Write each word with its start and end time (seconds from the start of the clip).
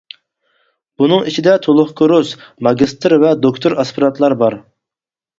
بۇنىڭ 1.01 1.25
ئىچىدە 1.31 1.51
تۇلۇق 1.65 1.91
كۇرس، 1.99 2.31
ماگىستىر 2.67 3.15
ۋە 3.25 3.33
دوكتور 3.43 3.77
ئاسپىرانتلار 3.83 4.35
بار. 4.41 4.57